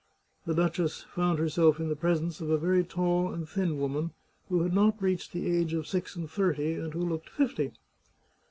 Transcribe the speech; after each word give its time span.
The 0.47 0.55
duchess 0.55 1.03
found 1.13 1.37
herself 1.37 1.79
in 1.79 1.87
the 1.89 1.95
presence 1.95 2.41
of 2.41 2.49
a 2.49 2.57
very 2.57 2.83
tall 2.83 3.31
and 3.31 3.47
thin 3.47 3.77
woman, 3.77 4.09
who 4.49 4.63
had 4.63 4.73
not 4.73 4.99
reached 4.99 5.31
the 5.31 5.47
age 5.55 5.75
of 5.75 5.85
six 5.85 6.15
and 6.15 6.27
thirty, 6.27 6.73
and 6.73 6.91
who 6.91 7.01
looked 7.07 7.29
fifty. 7.29 7.73